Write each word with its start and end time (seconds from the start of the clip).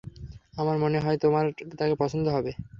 আমার 0.57 0.77
মনে 0.77 0.99
হয় 0.99 1.17
তোমার 1.17 1.45
তাকে 1.73 1.95
পছন্দ 2.01 2.25
হবে। 2.35 2.51